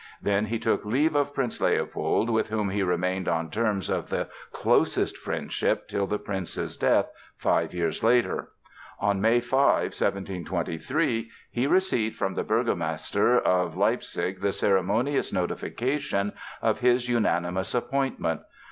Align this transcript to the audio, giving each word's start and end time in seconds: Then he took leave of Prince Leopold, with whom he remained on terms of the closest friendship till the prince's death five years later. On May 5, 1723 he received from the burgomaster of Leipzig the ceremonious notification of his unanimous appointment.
Then 0.19 0.47
he 0.47 0.57
took 0.57 0.83
leave 0.83 1.13
of 1.13 1.31
Prince 1.35 1.61
Leopold, 1.61 2.27
with 2.31 2.49
whom 2.49 2.71
he 2.71 2.81
remained 2.81 3.27
on 3.27 3.51
terms 3.51 3.87
of 3.87 4.09
the 4.09 4.29
closest 4.51 5.15
friendship 5.15 5.87
till 5.87 6.07
the 6.07 6.17
prince's 6.17 6.75
death 6.75 7.11
five 7.37 7.71
years 7.71 8.01
later. 8.03 8.49
On 8.99 9.21
May 9.21 9.39
5, 9.39 9.59
1723 9.93 11.29
he 11.51 11.67
received 11.67 12.15
from 12.15 12.33
the 12.33 12.43
burgomaster 12.43 13.37
of 13.39 13.77
Leipzig 13.77 14.41
the 14.41 14.53
ceremonious 14.53 15.31
notification 15.31 16.33
of 16.63 16.79
his 16.79 17.07
unanimous 17.07 17.75
appointment. 17.75 18.41